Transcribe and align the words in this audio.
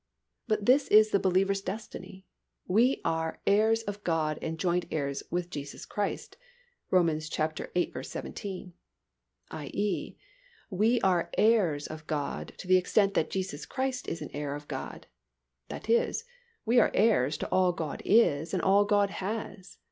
But 0.47 0.65
this 0.65 0.87
is 0.87 1.11
the 1.11 1.19
believer's 1.19 1.61
destiny, 1.61 2.25
we 2.65 3.01
are 3.05 3.39
"heirs 3.45 3.83
of 3.83 4.03
God 4.03 4.39
and 4.41 4.57
joint 4.57 4.85
heirs 4.89 5.21
with 5.29 5.51
Jesus 5.51 5.85
Christ" 5.85 6.37
(Rom. 6.89 7.05
viii. 7.05 7.91
17), 8.03 8.73
i. 9.51 9.65
e., 9.71 10.17
we 10.71 10.99
are 11.01 11.29
heirs 11.37 11.85
of 11.85 12.07
God 12.07 12.53
to 12.57 12.67
the 12.67 12.77
extent 12.77 13.13
that 13.13 13.29
Jesus 13.29 13.67
Christ 13.67 14.07
is 14.07 14.23
an 14.23 14.31
heir 14.33 14.55
of 14.55 14.67
God; 14.67 15.05
that 15.67 15.87
is, 15.87 16.23
we 16.65 16.79
are 16.79 16.89
heirs 16.95 17.37
to 17.37 17.47
all 17.49 17.71
God 17.71 18.01
is 18.03 18.55
and 18.55 18.63
all 18.63 18.85
God 18.85 19.11
has. 19.11 19.77